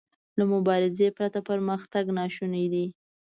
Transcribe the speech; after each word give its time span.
له 0.37 0.43
مبارزې 0.53 1.07
پرته 1.17 1.39
پرمختګ 1.49 2.05
ناشونی 2.17 2.65
دی. 2.73 2.85